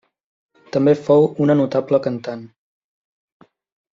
També 0.75 0.93
fou 1.09 1.27
una 1.45 1.57
notable 1.59 2.01
cantant. 2.09 2.43